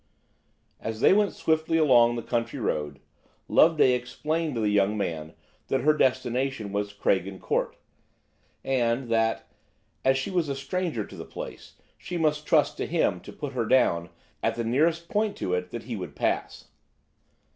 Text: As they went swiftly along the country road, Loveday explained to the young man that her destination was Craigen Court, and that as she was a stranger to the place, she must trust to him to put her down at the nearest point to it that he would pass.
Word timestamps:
As 0.79 0.99
they 0.99 1.13
went 1.13 1.35
swiftly 1.35 1.77
along 1.77 2.15
the 2.15 2.23
country 2.23 2.57
road, 2.57 2.99
Loveday 3.47 3.91
explained 3.91 4.55
to 4.55 4.61
the 4.61 4.71
young 4.71 4.97
man 4.97 5.35
that 5.67 5.81
her 5.81 5.93
destination 5.93 6.71
was 6.71 6.91
Craigen 6.91 7.39
Court, 7.39 7.75
and 8.63 9.09
that 9.09 9.47
as 10.03 10.17
she 10.17 10.31
was 10.31 10.49
a 10.49 10.55
stranger 10.55 11.05
to 11.05 11.15
the 11.15 11.23
place, 11.23 11.73
she 11.99 12.17
must 12.17 12.47
trust 12.47 12.77
to 12.77 12.87
him 12.87 13.19
to 13.19 13.31
put 13.31 13.53
her 13.53 13.67
down 13.67 14.09
at 14.41 14.55
the 14.55 14.63
nearest 14.63 15.07
point 15.07 15.37
to 15.37 15.53
it 15.53 15.69
that 15.69 15.83
he 15.83 15.95
would 15.95 16.15
pass. 16.15 16.69